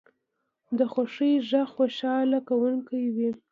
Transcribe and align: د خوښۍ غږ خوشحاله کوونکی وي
د 0.77 0.79
خوښۍ 0.93 1.33
غږ 1.49 1.67
خوشحاله 1.75 2.39
کوونکی 2.49 3.03
وي 3.15 3.29